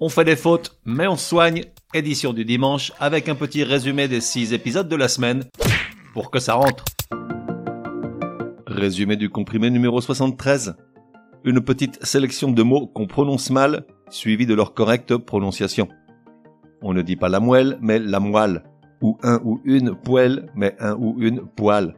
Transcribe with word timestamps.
On 0.00 0.08
fait 0.08 0.24
des 0.24 0.36
fautes, 0.36 0.78
mais 0.84 1.08
on 1.08 1.16
soigne. 1.16 1.64
Édition 1.92 2.32
du 2.32 2.44
dimanche 2.44 2.92
avec 3.00 3.28
un 3.28 3.34
petit 3.34 3.64
résumé 3.64 4.06
des 4.06 4.20
6 4.20 4.52
épisodes 4.52 4.88
de 4.88 4.94
la 4.94 5.08
semaine 5.08 5.42
pour 6.12 6.30
que 6.30 6.38
ça 6.38 6.54
rentre. 6.54 6.84
Résumé 8.68 9.16
du 9.16 9.28
comprimé 9.28 9.70
numéro 9.70 10.00
73. 10.00 10.76
Une 11.42 11.60
petite 11.60 12.04
sélection 12.04 12.52
de 12.52 12.62
mots 12.62 12.86
qu'on 12.86 13.08
prononce 13.08 13.50
mal, 13.50 13.86
suivi 14.08 14.46
de 14.46 14.54
leur 14.54 14.72
correcte 14.72 15.16
prononciation. 15.16 15.88
On 16.80 16.92
ne 16.94 17.02
dit 17.02 17.16
pas 17.16 17.28
la 17.28 17.40
moelle, 17.40 17.76
mais 17.80 17.98
la 17.98 18.20
moelle. 18.20 18.62
Ou 19.00 19.18
un 19.24 19.40
ou 19.42 19.60
une 19.64 19.96
poêle, 19.96 20.48
mais 20.54 20.76
un 20.78 20.94
ou 20.94 21.16
une 21.18 21.40
poêle. 21.40 21.96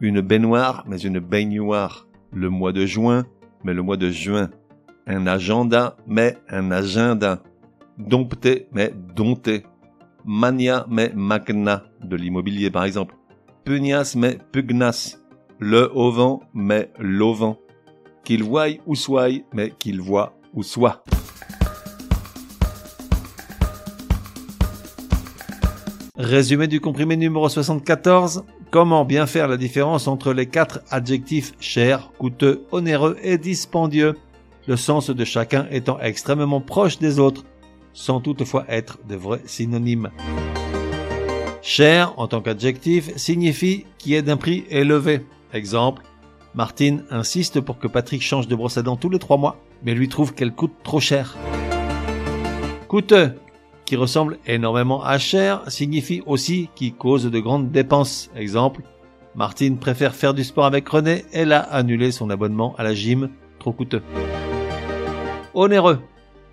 Une 0.00 0.22
baignoire, 0.22 0.84
mais 0.88 0.98
une 0.98 1.18
baignoire. 1.18 2.06
Le 2.32 2.48
mois 2.48 2.72
de 2.72 2.86
juin, 2.86 3.26
mais 3.64 3.74
le 3.74 3.82
mois 3.82 3.98
de 3.98 4.08
juin. 4.08 4.48
Un 5.06 5.26
agenda, 5.26 5.96
mais 6.06 6.38
un 6.48 6.70
agenda. 6.70 7.42
Dompté, 7.98 8.68
mais 8.72 8.90
dompté. 9.14 9.64
Mania, 10.24 10.86
mais 10.88 11.12
magna, 11.14 11.84
de 12.02 12.16
l'immobilier 12.16 12.70
par 12.70 12.84
exemple. 12.84 13.14
Pugnas, 13.64 14.14
mais 14.16 14.38
pugnas. 14.50 15.18
Le 15.58 15.90
auvent, 15.94 16.38
mais 16.54 16.90
l'auvent. 16.98 17.56
Qu'il 18.24 18.42
voie 18.42 18.68
ou 18.86 18.94
soit, 18.94 19.44
mais 19.52 19.74
qu'il 19.78 20.00
voit 20.00 20.38
ou 20.54 20.62
soit. 20.62 21.04
Résumé 26.16 26.66
du 26.66 26.80
comprimé 26.80 27.18
numéro 27.18 27.46
74. 27.50 28.44
Comment 28.70 29.04
bien 29.04 29.26
faire 29.26 29.48
la 29.48 29.58
différence 29.58 30.08
entre 30.08 30.32
les 30.32 30.46
quatre 30.46 30.80
adjectifs 30.90 31.52
cher, 31.60 32.10
coûteux, 32.18 32.64
onéreux 32.72 33.18
et 33.22 33.36
dispendieux, 33.36 34.14
le 34.66 34.76
sens 34.76 35.10
de 35.10 35.24
chacun 35.24 35.66
étant 35.70 35.98
extrêmement 36.00 36.60
proche 36.60 36.98
des 36.98 37.18
autres, 37.18 37.44
sans 37.92 38.20
toutefois 38.20 38.64
être 38.68 38.98
de 39.08 39.16
vrais 39.16 39.42
synonymes. 39.46 40.10
Cher, 41.62 42.12
en 42.18 42.26
tant 42.28 42.40
qu'adjectif, 42.40 43.16
signifie 43.16 43.86
qui 43.98 44.14
est 44.14 44.22
d'un 44.22 44.36
prix 44.36 44.64
élevé. 44.68 45.24
Exemple, 45.52 46.02
Martine 46.54 47.04
insiste 47.10 47.60
pour 47.60 47.78
que 47.78 47.88
Patrick 47.88 48.22
change 48.22 48.48
de 48.48 48.54
brosse 48.54 48.76
à 48.76 48.82
dents 48.82 48.96
tous 48.96 49.08
les 49.08 49.18
trois 49.18 49.38
mois, 49.38 49.56
mais 49.82 49.94
lui 49.94 50.08
trouve 50.08 50.34
qu'elle 50.34 50.52
coûte 50.52 50.74
trop 50.82 51.00
cher. 51.00 51.36
Coûteux, 52.88 53.32
qui 53.86 53.96
ressemble 53.96 54.38
énormément 54.46 55.02
à 55.02 55.18
cher, 55.18 55.62
signifie 55.68 56.22
aussi 56.26 56.68
qui 56.74 56.92
cause 56.92 57.30
de 57.30 57.40
grandes 57.40 57.70
dépenses. 57.70 58.30
Exemple, 58.36 58.82
Martine 59.34 59.78
préfère 59.78 60.14
faire 60.14 60.34
du 60.34 60.44
sport 60.44 60.66
avec 60.66 60.88
René, 60.88 61.24
elle 61.32 61.52
a 61.52 61.60
annulé 61.60 62.12
son 62.12 62.30
abonnement 62.30 62.74
à 62.78 62.84
la 62.84 62.94
gym, 62.94 63.30
trop 63.58 63.72
coûteux. 63.72 64.02
Onéreux, 65.54 66.00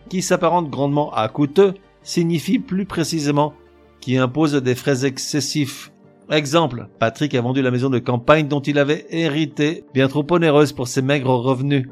qui 0.10 0.22
s'apparente 0.22 0.70
grandement 0.70 1.12
à 1.14 1.28
coûteux, 1.28 1.74
signifie 2.04 2.60
plus 2.60 2.86
précisément 2.86 3.54
qui 4.00 4.18
impose 4.18 4.56
des 4.56 4.76
frais 4.76 5.06
excessifs. 5.06 5.92
Exemple, 6.30 6.88
Patrick 7.00 7.36
a 7.36 7.42
vendu 7.42 7.62
la 7.62 7.72
maison 7.72 7.90
de 7.90 8.00
campagne 8.00 8.48
dont 8.48 8.62
il 8.62 8.80
avait 8.80 9.06
hérité, 9.10 9.84
bien 9.94 10.08
trop 10.08 10.26
onéreuse 10.32 10.72
pour 10.72 10.88
ses 10.88 11.02
maigres 11.02 11.36
revenus. 11.36 11.88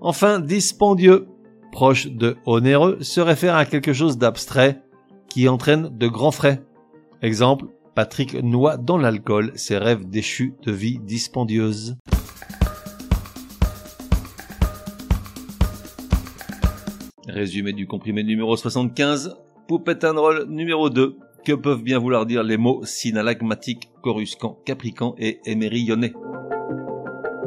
Enfin, 0.00 0.38
dispendieux, 0.38 1.26
proche 1.72 2.06
de 2.06 2.36
onéreux, 2.46 2.98
se 3.00 3.20
réfère 3.20 3.56
à 3.56 3.64
quelque 3.64 3.92
chose 3.92 4.16
d'abstrait 4.16 4.80
qui 5.28 5.48
entraîne 5.48 5.90
de 5.96 6.06
grands 6.06 6.30
frais. 6.30 6.62
Exemple, 7.20 7.66
Patrick 7.94 8.34
noie 8.42 8.76
dans 8.76 8.98
l'alcool 8.98 9.52
ses 9.54 9.78
rêves 9.78 10.08
déchus 10.08 10.54
de 10.62 10.72
vie 10.72 10.98
dispendieuse. 10.98 11.96
Résumé 17.34 17.72
du 17.72 17.88
comprimé 17.88 18.22
numéro 18.22 18.56
75, 18.56 19.36
Poupette 19.66 20.04
and 20.04 20.20
Roll 20.20 20.46
numéro 20.48 20.88
2. 20.88 21.18
Que 21.44 21.52
peuvent 21.52 21.82
bien 21.82 21.98
vouloir 21.98 22.26
dire 22.26 22.44
les 22.44 22.56
mots 22.56 22.84
synalagmatique, 22.84 23.90
coruscant, 24.02 24.60
caprican 24.64 25.16
et 25.18 25.40
émerillonné 25.44 26.12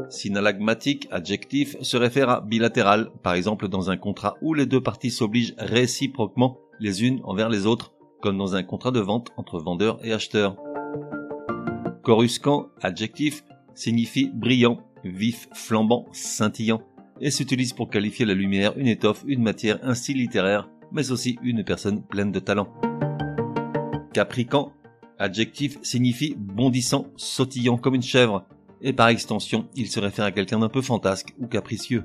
Synalagmatique, 0.10 1.08
adjectif, 1.10 1.78
se 1.80 1.96
réfère 1.96 2.30
à 2.30 2.42
bilatéral, 2.42 3.12
par 3.24 3.36
exemple 3.36 3.70
dans 3.70 3.90
un 3.90 3.96
contrat 3.96 4.36
où 4.42 4.54
les 4.54 4.66
deux 4.66 4.84
parties 4.84 5.10
s'obligent 5.10 5.56
réciproquement 5.58 6.60
les 6.82 7.06
unes 7.06 7.22
envers 7.24 7.48
les 7.48 7.66
autres, 7.66 7.94
comme 8.22 8.38
dans 8.38 8.58
un 8.58 8.64
contrat 8.64 8.92
de 8.92 9.00
vente 9.00 9.32
entre 9.38 9.58
vendeur 9.58 10.00
et 10.04 10.12
acheteur. 10.12 10.58
Coruscant, 12.04 12.68
adjectif, 12.82 13.46
signifie 13.74 14.30
brillant, 14.34 14.82
vif, 15.06 15.48
flambant, 15.54 16.08
scintillant, 16.12 16.82
et 17.22 17.32
s'utilise 17.32 17.74
pour 17.74 17.90
qualifier 17.90 18.26
la 18.26 18.34
lumière, 18.34 18.78
une 18.78 18.88
étoffe, 18.88 19.24
une 19.28 19.44
matière, 19.44 19.80
un 19.84 19.94
style 19.94 20.18
littéraire, 20.18 20.70
mais 20.92 21.12
aussi 21.12 21.38
une 21.44 21.64
personne 21.64 22.04
pleine 22.04 22.32
de 22.32 22.40
talent. 22.40 22.68
Caprican, 24.14 24.72
adjectif, 25.20 25.78
signifie 25.82 26.36
bondissant, 26.38 27.08
sautillant 27.16 27.78
comme 27.78 27.96
une 27.96 28.02
chèvre, 28.02 28.46
et 28.82 28.94
par 28.94 29.10
extension, 29.10 29.68
il 29.76 29.88
se 29.88 30.00
réfère 30.00 30.26
à 30.26 30.32
quelqu'un 30.32 30.60
d'un 30.60 30.70
peu 30.70 30.82
fantasque 30.82 31.34
ou 31.40 31.48
capricieux. 31.48 32.04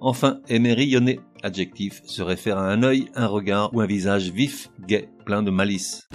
Enfin, 0.00 0.40
émerillonné, 0.48 1.20
adjectif, 1.42 2.02
se 2.04 2.22
réfère 2.22 2.58
à 2.58 2.68
un 2.68 2.82
œil, 2.82 3.06
un 3.14 3.28
regard 3.28 3.72
ou 3.74 3.80
un 3.80 3.86
visage 3.86 4.30
vif, 4.30 4.68
gai, 4.86 5.08
plein 5.24 5.42
de 5.42 5.50
malice. 5.50 6.08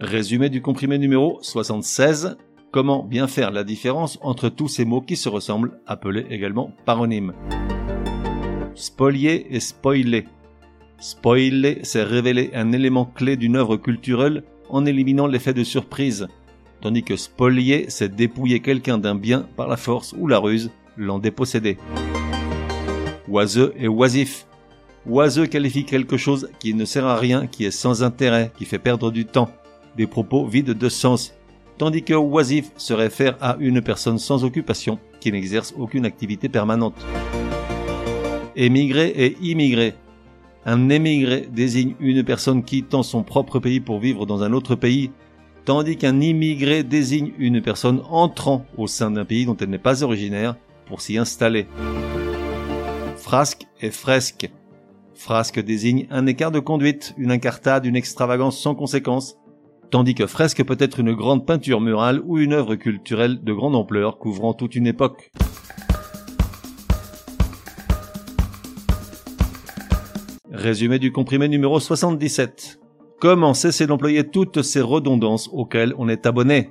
Résumé 0.00 0.48
du 0.48 0.62
comprimé 0.62 0.96
numéro 0.96 1.38
76. 1.42 2.38
Comment 2.70 3.04
bien 3.04 3.26
faire 3.26 3.50
la 3.50 3.64
différence 3.64 4.18
entre 4.22 4.48
tous 4.48 4.66
ces 4.66 4.86
mots 4.86 5.02
qui 5.02 5.14
se 5.14 5.28
ressemblent, 5.28 5.78
appelés 5.86 6.24
également 6.30 6.72
paronymes. 6.86 7.34
Spolier 8.74 9.54
et 9.54 9.60
spoiler. 9.60 10.24
Spoiler, 10.98 11.80
c'est 11.82 12.02
révéler 12.02 12.50
un 12.54 12.72
élément 12.72 13.04
clé 13.04 13.36
d'une 13.36 13.56
œuvre 13.56 13.76
culturelle 13.76 14.42
en 14.70 14.86
éliminant 14.86 15.26
l'effet 15.26 15.52
de 15.52 15.64
surprise, 15.64 16.28
tandis 16.80 17.02
que 17.02 17.16
spolier, 17.16 17.84
c'est 17.90 18.16
dépouiller 18.16 18.60
quelqu'un 18.60 18.96
d'un 18.96 19.16
bien 19.16 19.46
par 19.54 19.68
la 19.68 19.76
force 19.76 20.14
ou 20.16 20.28
la 20.28 20.38
ruse, 20.38 20.70
l'en 20.96 21.18
déposséder. 21.18 21.76
Oiseux 23.28 23.74
et 23.76 23.86
oisif. 23.86 24.46
Oiseux 25.04 25.46
qualifie 25.46 25.84
quelque 25.84 26.16
chose 26.16 26.48
qui 26.58 26.72
ne 26.72 26.86
sert 26.86 27.06
à 27.06 27.16
rien, 27.16 27.46
qui 27.46 27.66
est 27.66 27.70
sans 27.70 28.02
intérêt, 28.02 28.50
qui 28.56 28.64
fait 28.64 28.78
perdre 28.78 29.10
du 29.10 29.26
temps 29.26 29.50
des 29.96 30.06
propos 30.06 30.46
vides 30.46 30.72
de 30.72 30.88
sens, 30.88 31.34
tandis 31.78 32.02
que 32.02 32.14
oisif 32.14 32.70
se 32.76 32.92
réfère 32.92 33.36
à 33.40 33.56
une 33.58 33.80
personne 33.80 34.18
sans 34.18 34.44
occupation 34.44 34.98
qui 35.20 35.32
n'exerce 35.32 35.74
aucune 35.78 36.04
activité 36.04 36.48
permanente. 36.48 36.94
Émigré 38.56 39.08
et 39.08 39.36
immigré. 39.40 39.94
Un 40.66 40.90
émigré 40.90 41.48
désigne 41.50 41.94
une 42.00 42.22
personne 42.22 42.64
quittant 42.64 43.02
son 43.02 43.22
propre 43.22 43.58
pays 43.60 43.80
pour 43.80 43.98
vivre 43.98 44.26
dans 44.26 44.42
un 44.42 44.52
autre 44.52 44.74
pays, 44.74 45.10
tandis 45.64 45.96
qu'un 45.96 46.20
immigré 46.20 46.82
désigne 46.82 47.32
une 47.38 47.62
personne 47.62 48.02
entrant 48.10 48.66
au 48.76 48.86
sein 48.86 49.10
d'un 49.10 49.24
pays 49.24 49.46
dont 49.46 49.56
elle 49.56 49.70
n'est 49.70 49.78
pas 49.78 50.02
originaire 50.02 50.56
pour 50.86 51.00
s'y 51.00 51.16
installer. 51.16 51.66
Frasque 53.16 53.66
et 53.80 53.90
fresque. 53.90 54.50
Frasque 55.14 55.60
désigne 55.60 56.06
un 56.10 56.26
écart 56.26 56.50
de 56.50 56.60
conduite, 56.60 57.14
une 57.16 57.30
incartade, 57.30 57.86
une 57.86 57.96
extravagance 57.96 58.58
sans 58.58 58.74
conséquence, 58.74 59.36
tandis 59.90 60.14
que 60.14 60.26
fresque 60.26 60.64
peut 60.64 60.76
être 60.78 61.00
une 61.00 61.12
grande 61.12 61.46
peinture 61.46 61.80
murale 61.80 62.20
ou 62.24 62.38
une 62.38 62.52
œuvre 62.52 62.76
culturelle 62.76 63.42
de 63.42 63.52
grande 63.52 63.74
ampleur 63.74 64.18
couvrant 64.18 64.54
toute 64.54 64.74
une 64.74 64.86
époque. 64.86 65.30
Résumé 70.52 70.98
du 70.98 71.12
comprimé 71.12 71.48
numéro 71.48 71.80
77. 71.80 72.80
Comment 73.20 73.54
cesser 73.54 73.86
d'employer 73.86 74.28
toutes 74.28 74.62
ces 74.62 74.80
redondances 74.80 75.48
auxquelles 75.52 75.94
on 75.98 76.08
est 76.08 76.26
abonné? 76.26 76.70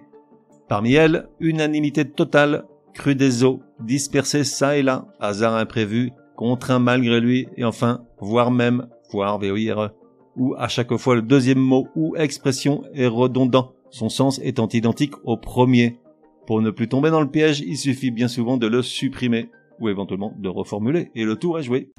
Parmi 0.67 0.93
elles, 0.93 1.27
unanimité 1.39 2.05
totale, 2.05 2.65
cru 2.93 3.15
des 3.15 3.43
eaux, 3.43 3.61
dispersé 3.79 4.43
ça 4.43 4.77
et 4.77 4.83
là, 4.83 5.07
hasard 5.19 5.55
imprévu, 5.55 6.11
contraint 6.35 6.79
malgré 6.79 7.19
lui, 7.19 7.47
et 7.57 7.63
enfin, 7.63 8.01
voire 8.19 8.51
même, 8.51 8.87
voire 9.11 9.39
VOIRE 9.39 9.91
où 10.39 10.55
à 10.57 10.67
chaque 10.67 10.95
fois 10.95 11.15
le 11.15 11.21
deuxième 11.21 11.59
mot 11.59 11.89
ou 11.95 12.15
expression 12.15 12.83
est 12.95 13.05
redondant, 13.05 13.73
son 13.91 14.09
sens 14.09 14.39
étant 14.41 14.69
identique 14.69 15.13
au 15.25 15.37
premier. 15.37 15.99
Pour 16.47 16.61
ne 16.61 16.71
plus 16.71 16.87
tomber 16.87 17.11
dans 17.11 17.21
le 17.21 17.29
piège, 17.29 17.59
il 17.59 17.77
suffit 17.77 18.09
bien 18.09 18.27
souvent 18.27 18.57
de 18.57 18.65
le 18.65 18.81
supprimer, 18.81 19.51
ou 19.79 19.89
éventuellement 19.89 20.33
de 20.39 20.49
reformuler, 20.49 21.11
et 21.13 21.25
le 21.25 21.35
tour 21.35 21.59
est 21.59 21.63
joué. 21.63 21.91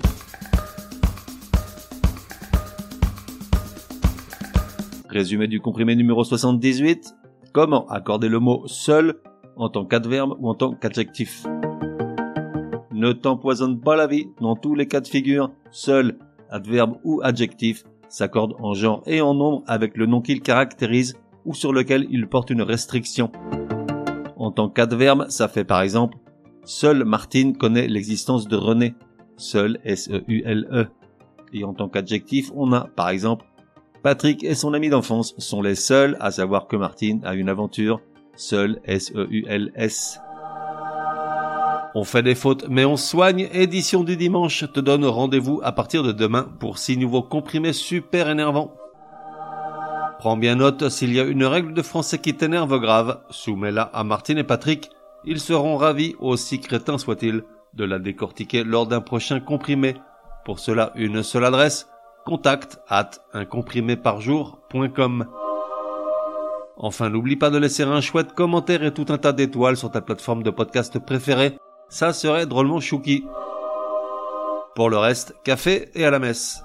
Résumé 5.08 5.46
du 5.46 5.60
comprimé 5.60 5.94
numéro 5.94 6.24
78. 6.24 7.14
Comment 7.52 7.86
accorder 7.88 8.28
le 8.28 8.38
mot 8.38 8.62
seul 8.66 9.20
en 9.56 9.68
tant 9.68 9.84
qu'adverbe 9.84 10.36
ou 10.38 10.48
en 10.48 10.54
tant 10.54 10.72
qu'adjectif? 10.72 11.46
Ne 12.92 13.12
t'empoisonne 13.12 13.80
pas 13.80 13.96
la 13.96 14.06
vie 14.06 14.28
dans 14.40 14.56
tous 14.56 14.74
les 14.74 14.86
cas 14.86 15.00
de 15.00 15.08
figure. 15.08 15.50
Seul, 15.72 16.16
adverbe 16.48 16.98
ou 17.02 17.20
adjectif 17.22 17.84
s'accorde 18.10 18.54
en 18.58 18.74
genre 18.74 19.02
et 19.06 19.22
en 19.22 19.32
nombre 19.32 19.62
avec 19.66 19.96
le 19.96 20.04
nom 20.04 20.20
qu'il 20.20 20.42
caractérise 20.42 21.16
ou 21.46 21.54
sur 21.54 21.72
lequel 21.72 22.06
il 22.10 22.28
porte 22.28 22.50
une 22.50 22.62
restriction. 22.62 23.32
En 24.36 24.50
tant 24.50 24.68
qu'adverbe, 24.68 25.26
ça 25.28 25.48
fait 25.48 25.64
par 25.64 25.80
exemple 25.80 26.18
Seule 26.64 27.04
Martine 27.04 27.56
connaît 27.56 27.88
l'existence 27.88 28.46
de 28.46 28.56
René. 28.56 28.94
Seul 29.36 29.78
S-E-U-L-E. 29.84 30.86
Et 31.52 31.64
en 31.64 31.72
tant 31.72 31.88
qu'adjectif, 31.88 32.52
on 32.54 32.72
a, 32.72 32.82
par 32.82 33.08
exemple, 33.08 33.46
Patrick 34.02 34.44
et 34.44 34.54
son 34.54 34.74
ami 34.74 34.88
d'enfance 34.88 35.34
sont 35.38 35.62
les 35.62 35.74
seuls 35.74 36.16
à 36.20 36.30
savoir 36.30 36.68
que 36.68 36.76
Martine 36.76 37.20
a 37.24 37.34
une 37.34 37.48
aventure. 37.48 38.00
Seul 38.36 38.80
S-E-U-L-S. 38.84 40.20
On 41.94 42.04
fait 42.04 42.22
des 42.22 42.36
fautes, 42.36 42.66
mais 42.68 42.84
on 42.84 42.96
soigne. 42.96 43.48
Édition 43.52 44.04
du 44.04 44.16
dimanche 44.16 44.64
te 44.72 44.78
donne 44.78 45.04
rendez-vous 45.04 45.60
à 45.64 45.72
partir 45.72 46.04
de 46.04 46.12
demain 46.12 46.48
pour 46.60 46.78
six 46.78 46.96
nouveaux 46.96 47.22
comprimés 47.22 47.72
super 47.72 48.28
énervants. 48.28 48.76
Prends 50.20 50.36
bien 50.36 50.54
note, 50.54 50.88
s'il 50.88 51.12
y 51.12 51.18
a 51.18 51.24
une 51.24 51.44
règle 51.44 51.74
de 51.74 51.82
français 51.82 52.18
qui 52.18 52.34
t'énerve 52.34 52.78
grave, 52.78 53.20
soumets-la 53.30 53.82
à 53.82 54.04
Martine 54.04 54.38
et 54.38 54.44
Patrick. 54.44 54.90
Ils 55.24 55.40
seront 55.40 55.76
ravis, 55.76 56.14
aussi 56.20 56.60
crétins 56.60 56.98
soient-ils, 56.98 57.42
de 57.74 57.84
la 57.84 57.98
décortiquer 57.98 58.62
lors 58.62 58.86
d'un 58.86 59.00
prochain 59.00 59.40
comprimé. 59.40 59.96
Pour 60.44 60.60
cela, 60.60 60.92
une 60.94 61.24
seule 61.24 61.44
adresse, 61.44 61.88
contact 62.24 62.78
at 62.88 63.10
uncompriméparjour.com. 63.32 65.26
Enfin, 66.76 67.10
n'oublie 67.10 67.36
pas 67.36 67.50
de 67.50 67.58
laisser 67.58 67.82
un 67.82 68.00
chouette 68.00 68.32
commentaire 68.32 68.84
et 68.84 68.94
tout 68.94 69.06
un 69.08 69.18
tas 69.18 69.32
d'étoiles 69.32 69.76
sur 69.76 69.90
ta 69.90 70.00
plateforme 70.00 70.42
de 70.42 70.50
podcast 70.50 70.98
préférée. 70.98 71.56
Ça 71.90 72.12
serait 72.12 72.46
drôlement 72.46 72.80
chouki. 72.80 73.24
Pour 74.76 74.90
le 74.90 74.96
reste, 74.96 75.34
café 75.42 75.90
et 75.94 76.04
à 76.04 76.10
la 76.10 76.20
messe. 76.20 76.62